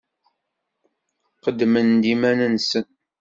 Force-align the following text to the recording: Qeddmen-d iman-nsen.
Qeddmen-d 1.43 2.03
iman-nsen. 2.13 2.87